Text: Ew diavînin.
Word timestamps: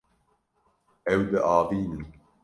Ew 1.13 1.21
diavînin. 1.29 2.03